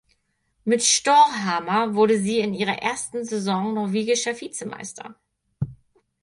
Mit 0.63 0.81
Storhamar 0.81 1.93
wurde 1.93 2.19
sie 2.19 2.39
in 2.39 2.55
ihrer 2.55 2.79
ersten 2.81 3.23
Saison 3.23 3.75
norwegischer 3.75 4.33
Vizemeister. 4.33 5.13